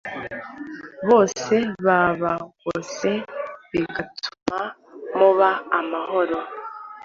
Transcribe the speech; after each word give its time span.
bose 1.09 1.55
babagose 1.85 3.11
bigatuma 3.71 4.59
muba 5.17 5.49
amahoro 5.79 6.37